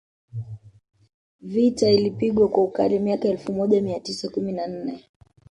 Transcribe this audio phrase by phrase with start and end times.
[1.41, 5.03] Vita ilipigwa kwa ukali miaka ya elfu moja mia tisa kumi na nne